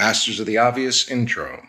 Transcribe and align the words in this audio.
Masters 0.00 0.40
of 0.40 0.46
the 0.46 0.56
Obvious 0.56 1.10
intro. 1.10 1.62